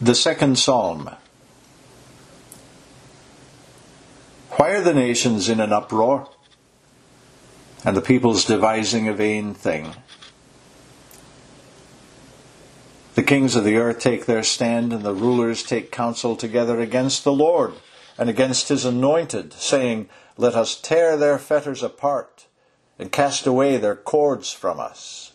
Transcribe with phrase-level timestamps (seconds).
[0.00, 1.10] The second psalm.
[4.50, 6.28] Why are the nations in an uproar?
[7.84, 9.94] And the peoples devising a vain thing?
[13.16, 17.24] The kings of the earth take their stand, and the rulers take counsel together against
[17.24, 17.74] the Lord
[18.16, 22.46] and against his anointed, saying, Let us tear their fetters apart
[23.00, 25.32] and cast away their cords from us.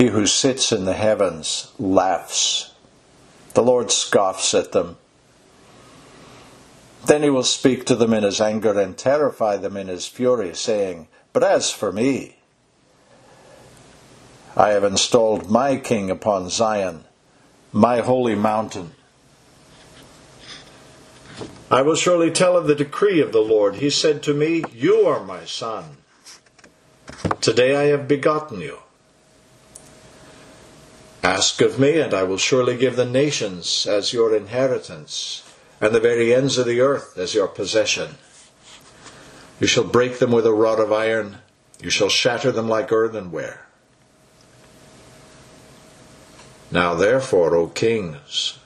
[0.00, 2.72] He who sits in the heavens laughs.
[3.52, 4.96] The Lord scoffs at them.
[7.04, 10.54] Then he will speak to them in his anger and terrify them in his fury,
[10.54, 12.36] saying, But as for me,
[14.56, 17.04] I have installed my king upon Zion,
[17.70, 18.92] my holy mountain.
[21.70, 23.74] I will surely tell of the decree of the Lord.
[23.74, 25.98] He said to me, You are my son.
[27.42, 28.78] Today I have begotten you.
[31.22, 35.42] Ask of me, and I will surely give the nations as your inheritance,
[35.80, 38.16] and the very ends of the earth as your possession.
[39.60, 41.38] You shall break them with a rod of iron,
[41.82, 43.66] you shall shatter them like earthenware.
[46.70, 48.58] Now therefore, O kings,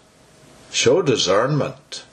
[0.71, 2.05] show discernment.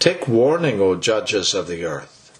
[0.00, 2.32] Take warning, O judges of the earth.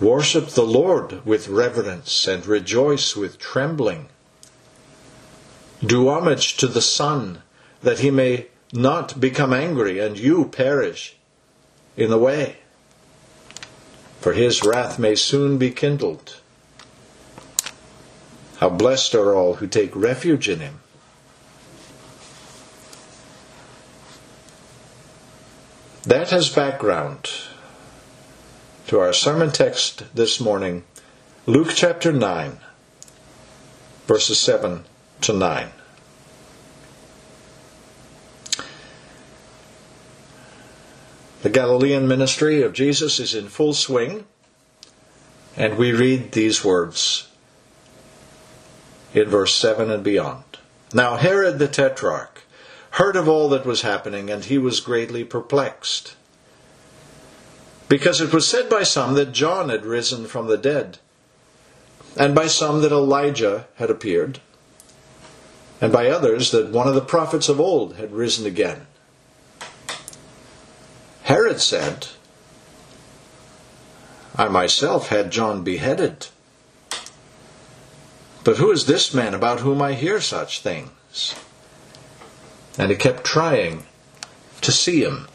[0.00, 4.08] Worship the Lord with reverence and rejoice with trembling.
[5.86, 7.42] Do homage to the Son,
[7.82, 11.14] that he may not become angry and you perish
[11.96, 12.56] in the way.
[14.20, 16.40] For his wrath may soon be kindled.
[18.56, 20.80] How blessed are all who take refuge in him.
[26.02, 27.30] That as background
[28.86, 30.84] to our sermon text this morning,
[31.46, 32.58] Luke chapter 9,
[34.06, 34.84] verses 7
[35.20, 35.68] to 9.
[41.46, 44.24] The Galilean ministry of Jesus is in full swing,
[45.56, 47.28] and we read these words
[49.14, 50.42] in verse 7 and beyond.
[50.92, 52.42] Now Herod the Tetrarch
[52.98, 56.16] heard of all that was happening, and he was greatly perplexed.
[57.88, 60.98] Because it was said by some that John had risen from the dead,
[62.16, 64.40] and by some that Elijah had appeared,
[65.80, 68.88] and by others that one of the prophets of old had risen again.
[71.26, 72.06] Herod said,
[74.36, 76.28] I myself had John beheaded.
[78.44, 81.34] But who is this man about whom I hear such things?
[82.78, 83.86] And he kept trying
[84.60, 85.26] to see him.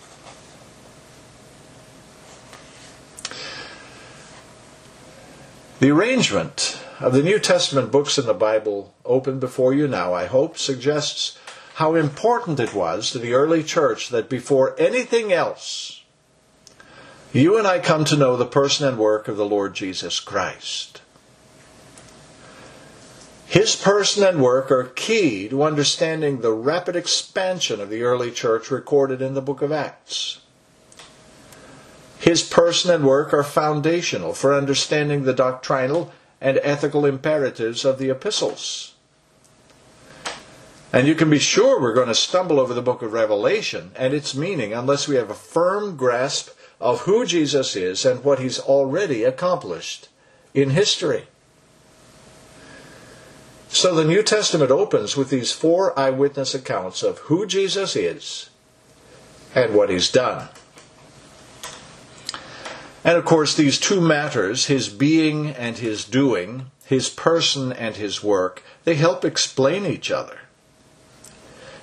[5.82, 10.24] The arrangement of the New Testament books in the Bible open before you now, I
[10.24, 11.38] hope, suggests
[11.82, 16.04] how important it was to the early church that before anything else,
[17.34, 21.02] you and I come to know the person and work of the Lord Jesus Christ.
[23.48, 28.70] His person and work are key to understanding the rapid expansion of the early church
[28.70, 30.42] recorded in the book of Acts.
[32.20, 38.12] His person and work are foundational for understanding the doctrinal and ethical imperatives of the
[38.12, 38.91] epistles.
[40.94, 44.14] And you can be sure we're going to stumble over the book of Revelation and
[44.14, 46.50] its meaning unless we have a firm grasp
[46.82, 50.10] of who Jesus is and what he's already accomplished
[50.54, 51.28] in history.
[53.70, 58.50] So the New Testament opens with these four eyewitness accounts of who Jesus is
[59.56, 60.50] and what he's done.
[63.06, 68.22] And of course, these two matters, his being and his doing, his person and his
[68.22, 70.41] work, they help explain each other.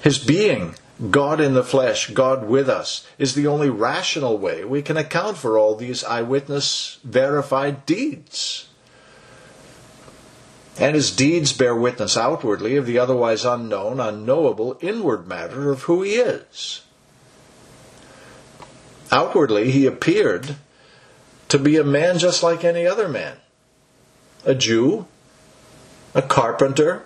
[0.03, 0.75] His being,
[1.11, 5.37] God in the flesh, God with us, is the only rational way we can account
[5.37, 8.69] for all these eyewitness verified deeds.
[10.79, 16.03] And his deeds bear witness outwardly of the otherwise unknown, unknowable inward matter of who
[16.03, 16.83] he is.
[19.11, 20.57] Outwardly, he appeared
[21.49, 23.39] to be a man just like any other man
[24.45, 25.07] a Jew,
[26.15, 27.05] a carpenter,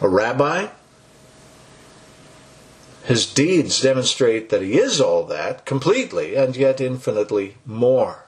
[0.00, 0.68] a rabbi.
[3.04, 8.26] His deeds demonstrate that he is all that completely and yet infinitely more.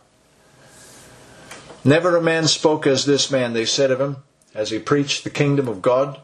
[1.84, 4.18] Never a man spoke as this man, they said of him,
[4.54, 6.20] as he preached the kingdom of God.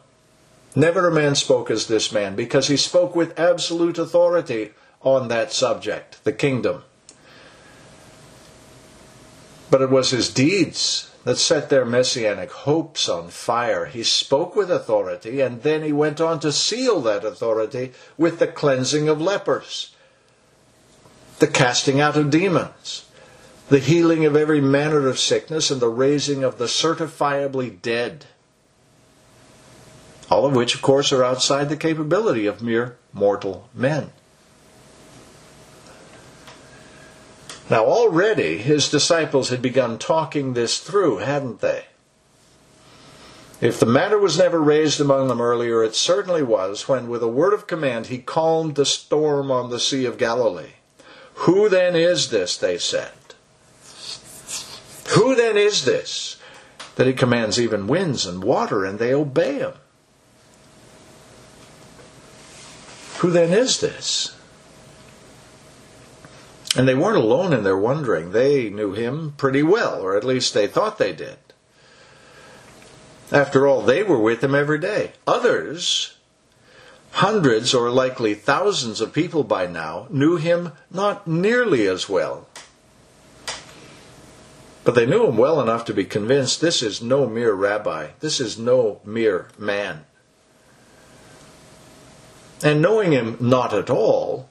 [0.75, 4.73] Never a man spoke as this man, because he spoke with absolute authority
[5.03, 6.85] on that subject, the kingdom.
[9.71, 13.85] But it was his deeds that set their messianic hopes on fire.
[13.85, 18.47] He spoke with authority, and then he went on to seal that authority with the
[18.47, 19.95] cleansing of lepers,
[21.39, 23.05] the casting out of demons,
[23.69, 28.25] the healing of every manner of sickness, and the raising of the certifiably dead.
[30.31, 34.13] All of which, of course, are outside the capability of mere mortal men.
[37.71, 41.85] Now, already his disciples had begun talking this through, hadn't they?
[43.61, 47.29] If the matter was never raised among them earlier, it certainly was when, with a
[47.29, 50.75] word of command, he calmed the storm on the Sea of Galilee.
[51.35, 53.13] Who then is this, they said?
[55.11, 56.37] Who then is this
[56.97, 59.73] that he commands even winds and water and they obey him?
[63.19, 64.38] Who then is this?
[66.79, 68.31] And they weren't alone in their wondering.
[68.31, 71.37] They knew him pretty well, or at least they thought they did.
[73.33, 75.15] After all, they were with him every day.
[75.27, 76.15] Others,
[77.11, 82.47] hundreds or likely thousands of people by now, knew him not nearly as well.
[84.85, 88.39] But they knew him well enough to be convinced this is no mere rabbi, this
[88.39, 90.05] is no mere man.
[92.63, 94.49] And knowing him not at all,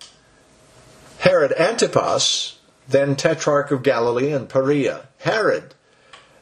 [1.20, 5.74] Herod Antipas, then tetrarch of Galilee and Perea, Herod,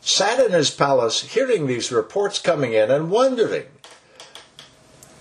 [0.02, 3.66] sat in his palace hearing these reports coming in and wondering,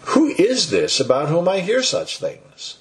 [0.06, 2.78] Who is this about whom I hear such things?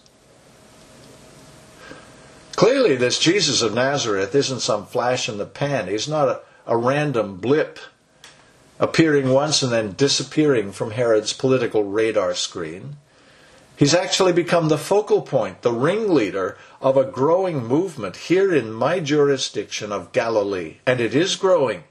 [2.55, 5.87] Clearly, this Jesus of Nazareth isn't some flash in the pan.
[5.87, 7.79] He's not a, a random blip
[8.79, 12.97] appearing once and then disappearing from Herod's political radar screen.
[13.83, 19.01] He's actually become the focal point, the ringleader of a growing movement here in my
[19.01, 21.83] jurisdiction of Galilee, and it is growing.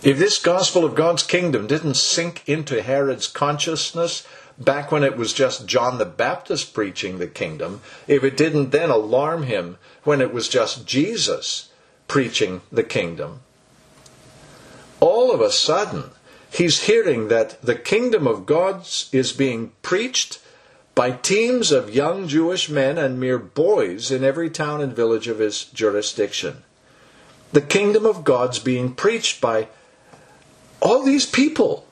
[0.00, 4.24] If this gospel of God's kingdom didn't sink into Herod's consciousness
[4.56, 8.90] back when it was just John the Baptist preaching the kingdom, if it didn't then
[8.90, 11.70] alarm him when it was just Jesus
[12.06, 13.40] preaching the kingdom,
[15.00, 16.12] all of a sudden,
[16.54, 20.40] he's hearing that the kingdom of God is being preached
[20.94, 25.40] by teams of young Jewish men and mere boys in every town and village of
[25.40, 26.62] his jurisdiction.
[27.52, 29.66] The kingdom of God's being preached by
[30.80, 31.86] all these people.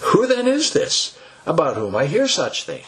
[0.00, 2.86] Who then is this about whom I hear such things?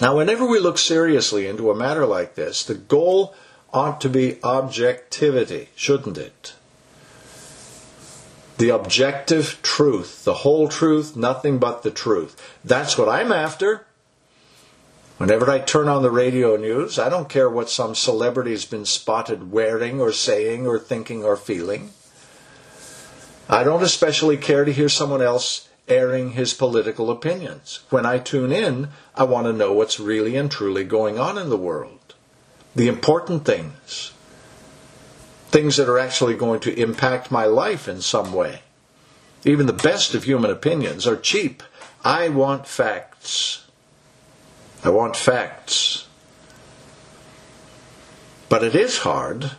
[0.00, 3.36] Now, whenever we look seriously into a matter like this, the goal
[3.72, 6.54] ought to be objectivity, shouldn't it?
[8.58, 12.36] The objective truth, the whole truth, nothing but the truth.
[12.64, 13.86] That's what I'm after.
[15.18, 19.52] Whenever I turn on the radio news, I don't care what some celebrity's been spotted
[19.52, 21.90] wearing or saying or thinking or feeling.
[23.48, 27.80] I don't especially care to hear someone else airing his political opinions.
[27.90, 31.50] When I tune in, I want to know what's really and truly going on in
[31.50, 32.14] the world.
[32.74, 34.12] The important things
[35.52, 38.62] things that are actually going to impact my life in some way.
[39.44, 41.62] Even the best of human opinions are cheap.
[42.04, 43.66] I want facts.
[44.82, 46.08] I want facts.
[48.48, 49.52] But it is hard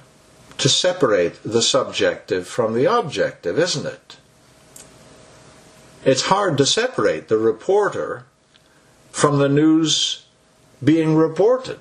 [0.58, 4.18] to separate the subjective from the objective, isn't it?
[6.06, 8.26] It's hard to separate the reporter
[9.12, 10.26] from the news
[10.84, 11.80] being reported.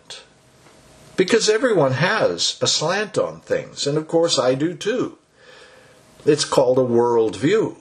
[1.22, 5.18] Because everyone has a slant on things, and of course I do too.
[6.26, 7.76] It's called a worldview.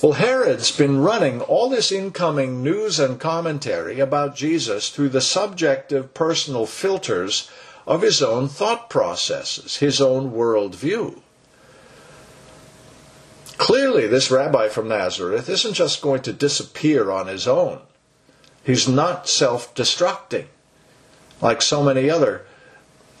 [0.00, 6.14] Well, Herod's been running all this incoming news and commentary about Jesus through the subjective
[6.14, 7.50] personal filters
[7.84, 11.20] of his own thought processes, his own worldview.
[13.58, 17.80] Clearly, this rabbi from Nazareth isn't just going to disappear on his own.
[18.62, 20.46] He's not self destructing
[21.40, 22.44] like so many other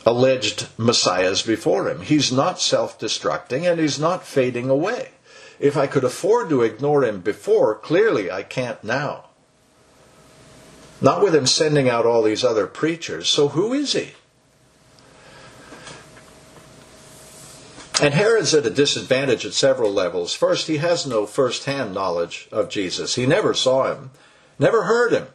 [0.06, 2.00] alleged messiahs before him.
[2.02, 5.10] He's not self destructing and he's not fading away.
[5.58, 9.26] If I could afford to ignore him before, clearly I can't now.
[11.02, 13.28] Not with him sending out all these other preachers.
[13.28, 14.12] So who is he?
[18.02, 20.34] And Herod's at a disadvantage at several levels.
[20.34, 23.14] First, he has no first hand knowledge of Jesus.
[23.14, 24.10] He never saw him,
[24.58, 25.26] never heard him.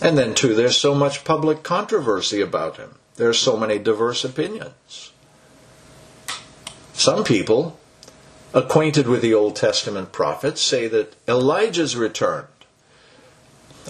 [0.00, 2.96] And then, too, there's so much public controversy about him.
[3.16, 5.12] There are so many diverse opinions.
[6.92, 7.78] Some people,
[8.54, 12.46] acquainted with the Old Testament prophets, say that Elijah's returned.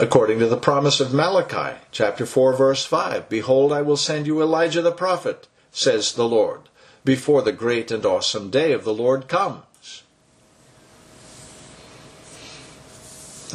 [0.01, 3.29] according to the promise of Malachi, chapter 4, verse 5.
[3.29, 6.61] Behold, I will send you Elijah the prophet, says the Lord,
[7.05, 9.65] before the great and awesome day of the Lord comes.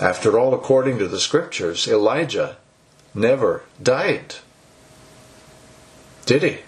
[0.02, 2.58] After all, according to the scriptures, Elijah
[3.14, 4.36] never died.
[6.26, 6.60] Did he?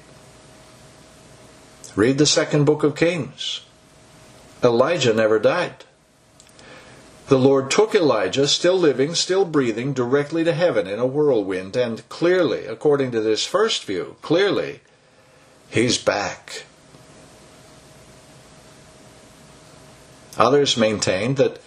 [1.95, 3.61] Read the second book of Kings.
[4.63, 5.85] Elijah never died.
[7.27, 12.07] The Lord took Elijah, still living, still breathing, directly to heaven in a whirlwind, and
[12.09, 14.81] clearly, according to this first view, clearly,
[15.71, 16.65] he's back.
[20.37, 21.59] Others maintained that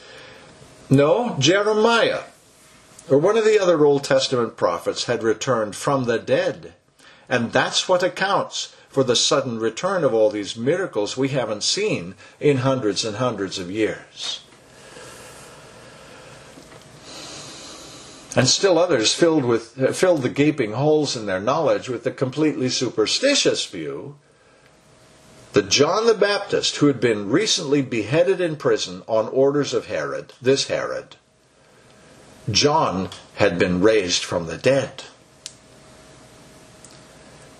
[0.91, 2.23] no, Jeremiah,
[3.09, 6.75] or one of the other Old Testament prophets, had returned from the dead.
[7.29, 12.15] And that's what accounts for the sudden return of all these miracles we haven't seen
[12.41, 14.41] in hundreds and hundreds of years.
[18.37, 22.69] And still others filled, with, filled the gaping holes in their knowledge with the completely
[22.69, 24.17] superstitious view
[25.53, 30.33] that John the Baptist, who had been recently beheaded in prison on orders of Herod,
[30.41, 31.17] this Herod,
[32.51, 35.05] John had been raised from the dead.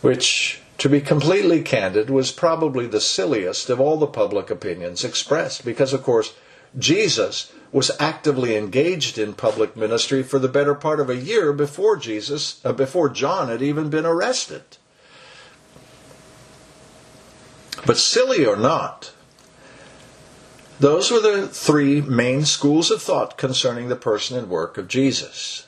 [0.01, 5.65] Which, to be completely candid, was probably the silliest of all the public opinions expressed,
[5.65, 6.35] because, of course,
[6.79, 11.97] Jesus was actively engaged in public ministry for the better part of a year before
[11.97, 14.63] Jesus, uh, before John had even been arrested.
[17.89, 19.13] But silly or not,
[20.79, 25.67] those were the three main schools of thought concerning the person and work of Jesus.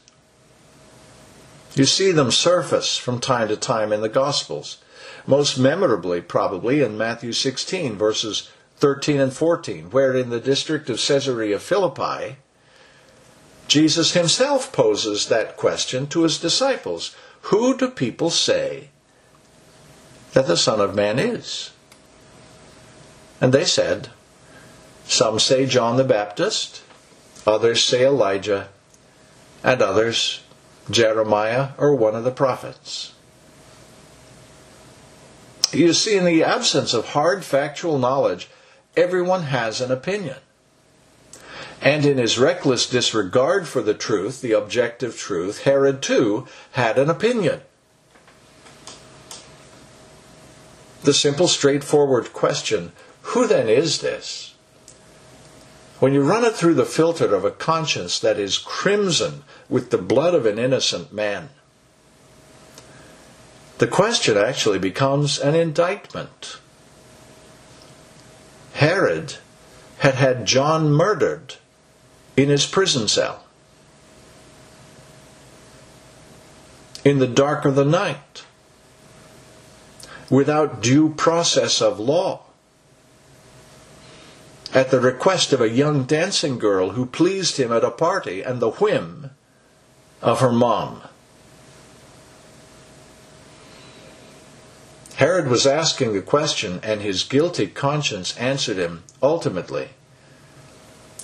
[1.74, 4.82] You see them surface from time to time in the Gospels,
[5.26, 11.00] most memorably, probably, in Matthew 16, verses 13 and 14, where in the district of
[11.00, 12.36] Caesarea Philippi,
[13.66, 18.90] Jesus himself poses that question to his disciples Who do people say
[20.34, 21.70] that the Son of Man is?
[23.40, 24.08] And they said,
[25.06, 26.82] Some say John the Baptist,
[27.46, 28.68] others say Elijah,
[29.64, 30.42] and others
[30.90, 33.14] Jeremiah or one of the prophets.
[35.72, 38.48] You see, in the absence of hard factual knowledge,
[38.96, 40.36] everyone has an opinion.
[41.80, 47.08] And in his reckless disregard for the truth, the objective truth, Herod too had an
[47.08, 47.62] opinion.
[51.04, 52.92] The simple, straightforward question
[53.30, 54.54] who then is this?
[56.00, 59.98] When you run it through the filter of a conscience that is crimson with the
[59.98, 61.50] blood of an innocent man,
[63.78, 66.58] the question actually becomes an indictment.
[68.72, 69.36] Herod
[69.98, 71.54] had had John murdered
[72.36, 73.44] in his prison cell.
[77.04, 78.44] In the dark of the night,
[80.28, 82.42] without due process of law,
[84.72, 88.60] at the request of a young dancing girl who pleased him at a party and
[88.60, 89.30] the whim
[90.22, 91.02] of her mom.
[95.16, 99.90] Herod was asking the question, and his guilty conscience answered him ultimately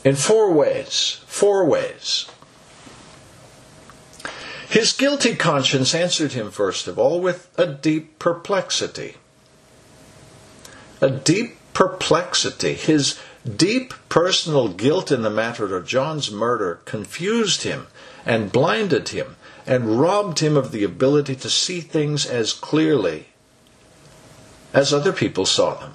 [0.05, 1.21] in four ways.
[1.26, 2.26] Four ways.
[4.69, 9.17] His guilty conscience answered him, first of all, with a deep perplexity.
[11.00, 12.75] A deep perplexity.
[12.75, 17.87] His deep personal guilt in the matter of John's murder confused him
[18.25, 19.37] and blinded him
[19.67, 23.26] and robbed him of the ability to see things as clearly
[24.73, 25.95] as other people saw them.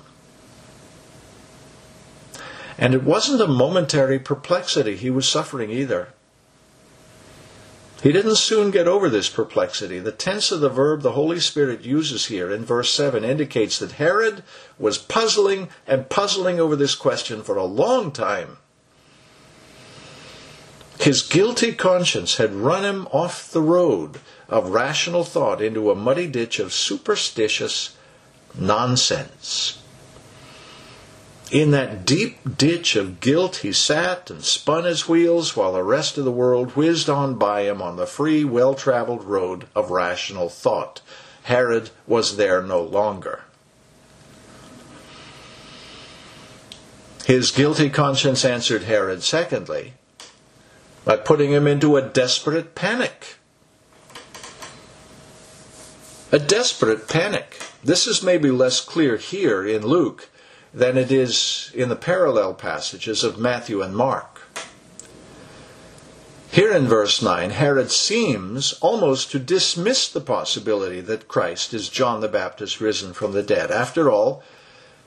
[2.78, 6.10] And it wasn't a momentary perplexity he was suffering either.
[8.02, 10.00] He didn't soon get over this perplexity.
[10.00, 13.94] The tense of the verb the Holy Spirit uses here in verse 7 indicates that
[13.94, 14.44] Herod
[14.80, 18.58] was puzzling and puzzling over this question for a long time.
[21.00, 26.28] His guilty conscience had run him off the road of rational thought into a muddy
[26.28, 27.96] ditch of superstitious
[28.56, 29.81] nonsense.
[31.52, 36.18] In that deep ditch of guilt, he sat and spun his wheels while the rest
[36.18, 40.48] of the world whizzed on by him on the free, well traveled road of rational
[40.48, 41.02] thought.
[41.44, 43.42] Herod was there no longer.
[47.26, 49.96] His guilty conscience answered Herod, secondly,
[51.04, 53.36] by putting him into a desperate panic.
[56.32, 57.62] A desperate panic.
[57.84, 60.30] This is maybe less clear here in Luke
[60.74, 64.42] than it is in the parallel passages of Matthew and Mark.
[66.52, 72.20] Here in verse 9, Herod seems almost to dismiss the possibility that Christ is John
[72.20, 73.72] the Baptist risen from the dead.
[73.72, 74.44] After all,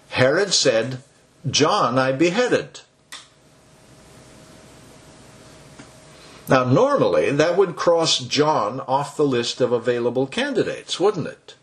[0.09, 1.03] Herod said,
[1.49, 2.81] John I beheaded.
[6.49, 11.55] Now, normally, that would cross John off the list of available candidates, wouldn't it?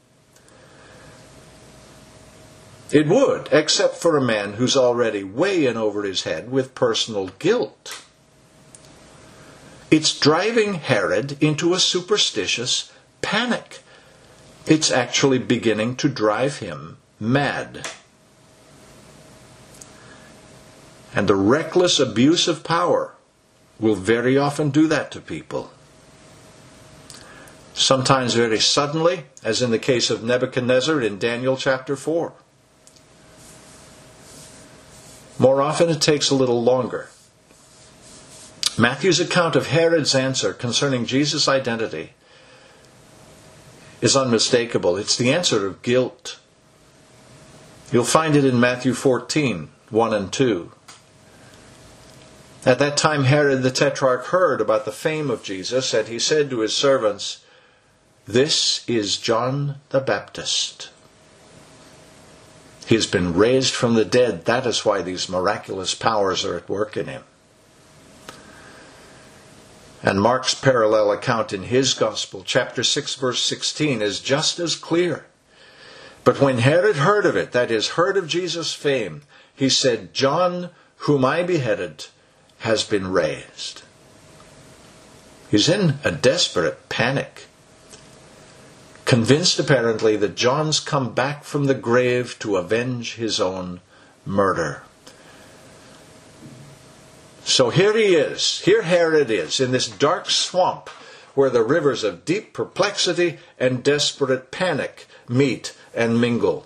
[2.91, 7.27] It would, except for a man who's already way in over his head with personal
[7.39, 8.03] guilt.
[9.89, 13.79] It's driving Herod into a superstitious panic.
[14.65, 17.87] It's actually beginning to drive him mad.
[21.13, 23.15] And the reckless abuse of power
[23.79, 25.71] will very often do that to people.
[27.73, 32.33] Sometimes very suddenly, as in the case of Nebuchadnezzar in Daniel chapter 4.
[35.39, 37.09] More often, it takes a little longer.
[38.77, 42.13] Matthew's account of Herod's answer concerning Jesus' identity
[44.01, 44.97] is unmistakable.
[44.97, 46.39] It's the answer of guilt.
[47.91, 50.71] You'll find it in Matthew 14, 1 and 2.
[52.65, 56.49] At that time, Herod the Tetrarch heard about the fame of Jesus, and he said
[56.49, 57.43] to his servants,
[58.25, 60.90] This is John the Baptist.
[62.91, 64.43] He has been raised from the dead.
[64.43, 67.23] That is why these miraculous powers are at work in him.
[70.03, 75.25] And Mark's parallel account in his Gospel, chapter 6, verse 16, is just as clear.
[76.25, 79.21] But when Herod heard of it, that is, heard of Jesus' fame,
[79.55, 80.71] he said, John,
[81.07, 82.07] whom I beheaded,
[82.59, 83.83] has been raised.
[85.49, 87.47] He's in a desperate panic,
[89.11, 93.81] convinced apparently that John's come back from the grave to avenge his own
[94.25, 94.83] murder.
[97.43, 100.87] So here he is, here Herod is, in this dark swamp
[101.35, 106.65] where the rivers of deep perplexity and desperate panic meet and mingle.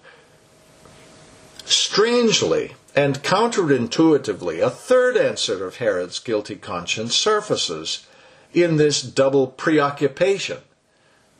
[1.65, 8.05] Strangely and counterintuitively, a third answer of Herod's guilty conscience surfaces
[8.53, 10.59] in this double preoccupation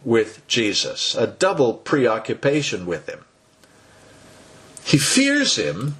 [0.06, 3.26] with Jesus, a double preoccupation with him.
[4.86, 5.98] He fears him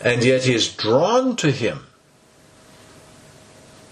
[0.00, 1.86] and yet he is drawn to him.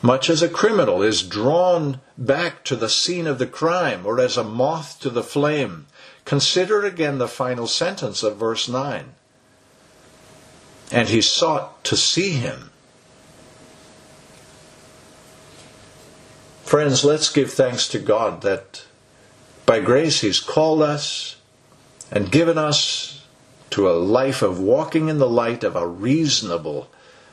[0.01, 4.37] Much as a criminal is drawn back to the scene of the crime, or as
[4.37, 5.87] a moth to the flame.
[6.25, 9.13] Consider again the final sentence of verse 9.
[10.91, 12.71] And he sought to see him.
[16.69, 18.85] Friends, let's give thanks to God that
[19.65, 21.37] by grace He's called us
[22.11, 23.25] and given us
[23.71, 26.91] to a life of walking in the light of a reasonable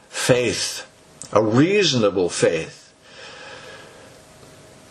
[0.08, 0.90] faith.
[1.34, 2.94] A reasonable faith.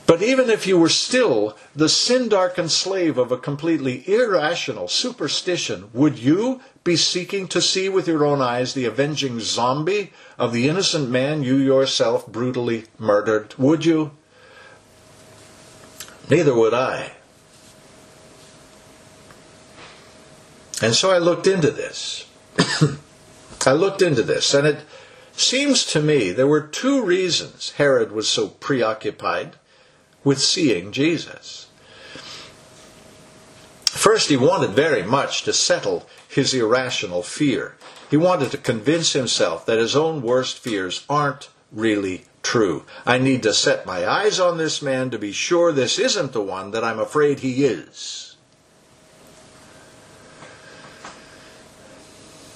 [0.07, 5.89] But even if you were still the sin darkened slave of a completely irrational superstition,
[5.95, 10.69] would you be seeking to see with your own eyes the avenging zombie of the
[10.69, 13.55] innocent man you yourself brutally murdered?
[13.57, 14.11] Would you?
[16.31, 17.13] Neither would I.
[20.83, 22.27] And so I looked into this.
[23.67, 24.81] I looked into this, and it
[25.37, 29.57] seems to me there were two reasons Herod was so preoccupied
[30.23, 31.69] with seeing Jesus.
[33.85, 37.77] First, he wanted very much to settle his irrational fear.
[38.11, 42.85] He wanted to convince himself that his own worst fears aren't really true.
[43.05, 46.43] I need to set my eyes on this man to be sure this isn't the
[46.43, 48.37] one that I'm afraid he is.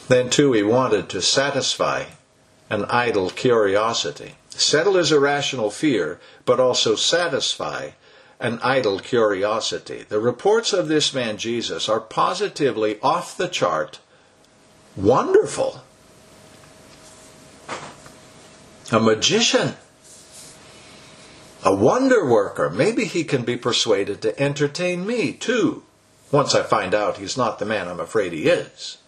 [0.07, 2.05] Then, too, he wanted to satisfy
[2.71, 7.91] an idle curiosity, settle his irrational fear, but also satisfy
[8.41, 10.05] an idle curiosity.
[10.09, 13.99] The reports of this man Jesus are positively off the chart
[14.97, 15.83] wonderful.
[18.91, 19.77] A magician,
[21.63, 22.71] a wonder worker.
[22.71, 25.83] Maybe he can be persuaded to entertain me too,
[26.33, 28.99] once I find out he's not the man I'm afraid he is.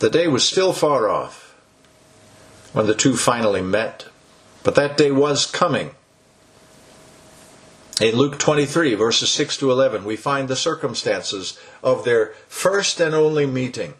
[0.00, 1.54] The day was still far off
[2.74, 4.06] when the two finally met,
[4.62, 5.92] but that day was coming.
[8.00, 13.14] In Luke 23, verses 6 to 11, we find the circumstances of their first and
[13.14, 13.94] only meeting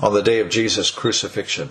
[0.00, 1.70] on the day of Jesus' crucifixion.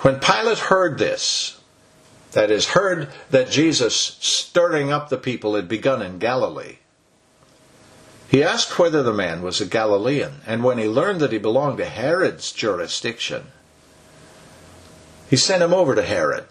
[0.00, 1.60] When Pilate heard this,
[2.32, 6.76] that is, heard that Jesus stirring up the people had begun in Galilee,
[8.30, 11.78] He asked whether the man was a Galilean, and when he learned that he belonged
[11.78, 13.48] to Herod's jurisdiction,
[15.28, 16.46] he sent him over to Herod,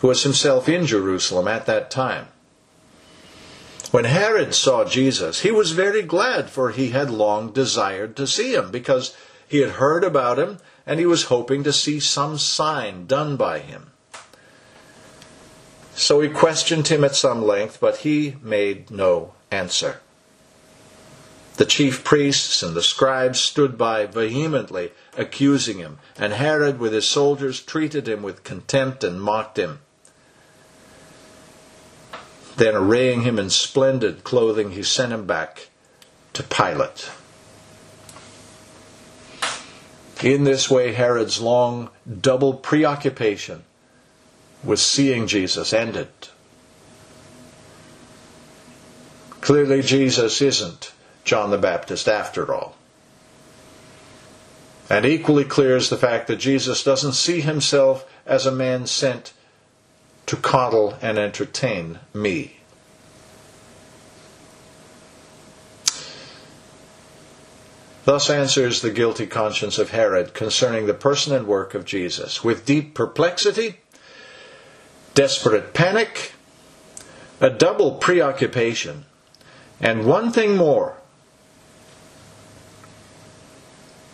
[0.00, 2.26] who was himself in Jerusalem at that time.
[3.96, 8.52] When Herod saw Jesus, he was very glad, for he had long desired to see
[8.52, 9.16] him, because
[9.48, 13.60] he had heard about him, and he was hoping to see some sign done by
[13.60, 13.92] him.
[15.94, 20.02] So he questioned him at some length, but he made no answer.
[21.56, 27.08] The chief priests and the scribes stood by vehemently accusing him, and Herod with his
[27.08, 29.78] soldiers treated him with contempt and mocked him.
[32.56, 35.68] Then, arraying him in splendid clothing, he sent him back
[36.32, 37.10] to Pilate.
[40.22, 41.90] In this way, Herod's long
[42.20, 43.64] double preoccupation
[44.64, 46.08] with seeing Jesus ended.
[49.42, 50.92] Clearly, Jesus isn't
[51.24, 52.74] John the Baptist after all.
[54.88, 59.32] And equally clear is the fact that Jesus doesn't see himself as a man sent
[60.26, 62.56] to coddle and entertain me.
[68.04, 72.64] Thus answers the guilty conscience of Herod concerning the person and work of Jesus, with
[72.64, 73.80] deep perplexity,
[75.14, 76.32] desperate panic,
[77.40, 79.06] a double preoccupation,
[79.80, 80.96] and one thing more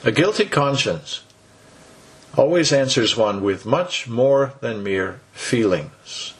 [0.05, 1.23] a guilty conscience
[2.37, 6.35] always answers one with much more than mere feelings,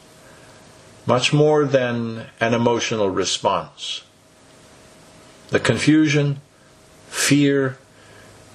[1.05, 4.03] much more than an emotional response.
[5.49, 6.41] The confusion,
[7.07, 7.77] fear,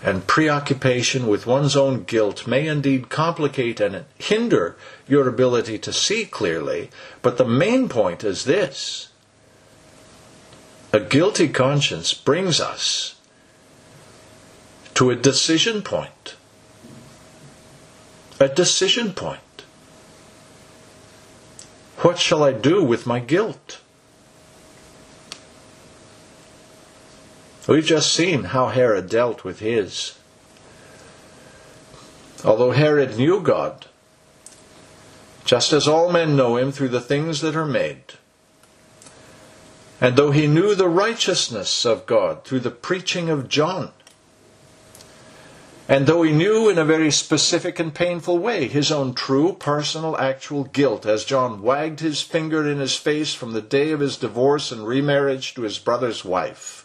[0.02, 6.24] and preoccupation with one's own guilt may indeed complicate and hinder your ability to see
[6.24, 6.90] clearly,
[7.22, 9.08] but the main point is this
[10.92, 13.16] a guilty conscience brings us
[14.94, 16.34] to a decision point
[18.40, 19.40] a decision point.
[21.98, 23.80] What shall I do with my guilt?
[27.66, 30.18] We've just seen how Herod dealt with his.
[32.44, 33.86] Although Herod knew God,
[35.44, 38.14] just as all men know him through the things that are made,
[40.00, 43.90] and though he knew the righteousness of God through the preaching of John,
[45.88, 50.18] and though he knew in a very specific and painful way his own true, personal,
[50.18, 54.18] actual guilt, as John wagged his finger in his face from the day of his
[54.18, 56.84] divorce and remarriage to his brother's wife.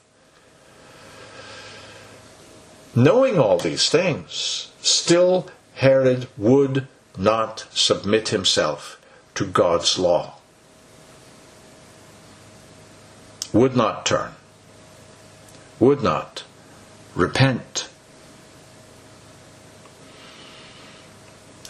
[2.95, 6.87] Knowing all these things, still Herod would
[7.17, 9.01] not submit himself
[9.35, 10.35] to God's law,
[13.51, 14.31] would not turn,
[15.79, 16.43] would not
[17.15, 17.89] repent.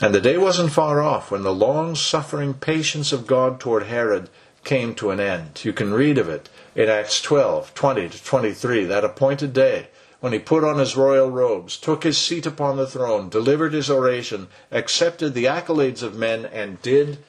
[0.04, 4.30] And the day wasn't far off when the long suffering patience of God toward Herod
[4.66, 5.62] came to an end.
[5.64, 9.88] You can read of it in Acts 12, 20 to 23, that appointed day
[10.20, 13.90] when he put on his royal robes, took his seat upon the throne, delivered his
[13.90, 17.20] oration, accepted the accolades of men, and did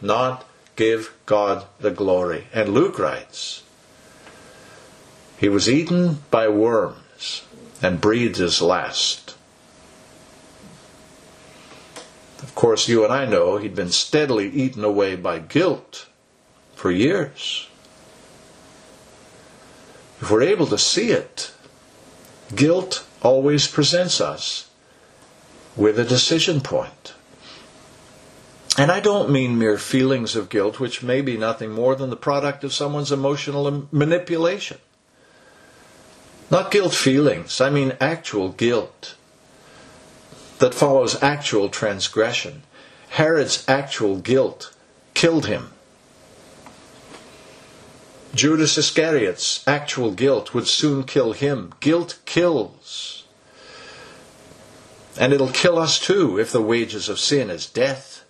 [0.00, 2.46] not give God the glory.
[2.54, 3.64] And Luke writes,
[5.36, 7.42] He was eaten by worms
[7.82, 9.33] and breathed his last.
[12.44, 16.06] Of course, you and I know he'd been steadily eaten away by guilt
[16.74, 17.68] for years.
[20.20, 21.54] If we're able to see it,
[22.54, 24.68] guilt always presents us
[25.74, 27.14] with a decision point.
[28.76, 32.14] And I don't mean mere feelings of guilt, which may be nothing more than the
[32.14, 34.76] product of someone's emotional manipulation.
[36.50, 39.14] Not guilt feelings, I mean actual guilt
[40.64, 42.62] that follows actual transgression.
[43.10, 44.74] Herod's actual guilt
[45.12, 45.68] killed him.
[48.34, 51.74] Judas Iscariot's actual guilt would soon kill him.
[51.80, 53.26] Guilt kills.
[55.20, 58.24] And it'll kill us too if the wages of sin is death.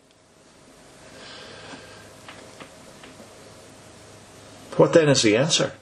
[4.77, 5.75] What then is the answer?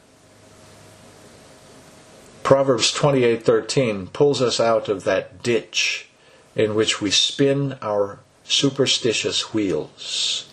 [2.42, 6.10] Proverbs 28:13 pulls us out of that ditch
[6.54, 10.50] in which we spin our superstitious wheels.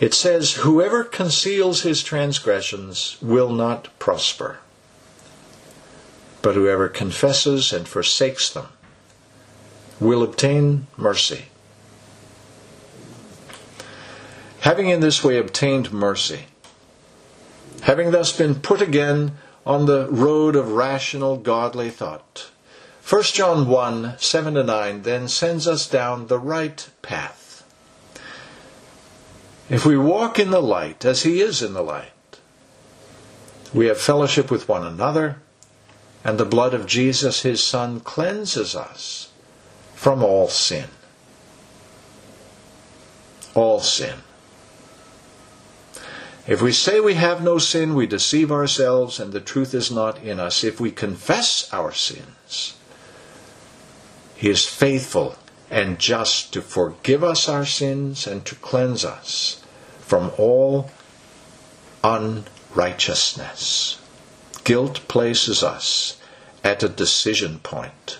[0.00, 4.58] It says, Whoever conceals his transgressions will not prosper,
[6.42, 8.68] but whoever confesses and forsakes them
[10.00, 11.46] will obtain mercy.
[14.60, 16.46] Having in this way obtained mercy,
[17.82, 19.32] Having thus been put again
[19.64, 22.50] on the road of rational, godly thought,
[23.10, 27.66] 1 John 1 7 to 9 then sends us down the right path.
[29.68, 32.38] If we walk in the light as He is in the light,
[33.74, 35.38] we have fellowship with one another,
[36.22, 39.32] and the blood of Jesus, His Son, cleanses us
[39.96, 40.86] from all sin.
[43.56, 44.18] All sin.
[46.46, 50.22] If we say we have no sin, we deceive ourselves, and the truth is not
[50.22, 50.62] in us.
[50.62, 52.76] If we confess our sins,
[54.40, 55.36] He is faithful
[55.70, 59.62] and just to forgive us our sins and to cleanse us
[60.00, 60.90] from all
[62.02, 64.00] unrighteousness.
[64.64, 66.16] Guilt places us
[66.64, 68.18] at a decision point.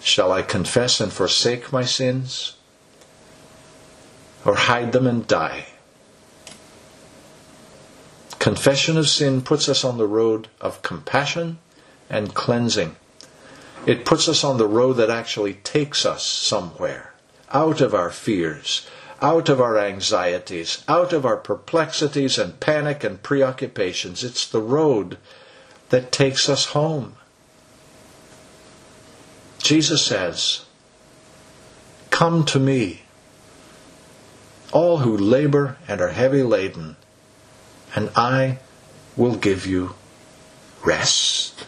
[0.00, 2.56] Shall I confess and forsake my sins?
[4.44, 5.66] Or hide them and die?
[8.40, 11.60] Confession of sin puts us on the road of compassion
[12.10, 12.96] and cleansing.
[13.86, 17.14] It puts us on the road that actually takes us somewhere,
[17.50, 18.88] out of our fears,
[19.20, 24.22] out of our anxieties, out of our perplexities and panic and preoccupations.
[24.22, 25.18] It's the road
[25.90, 27.16] that takes us home.
[29.58, 30.64] Jesus says,
[32.10, 33.02] Come to me,
[34.72, 36.96] all who labor and are heavy laden
[37.94, 38.58] and I
[39.16, 39.94] will give you
[40.84, 41.66] rest.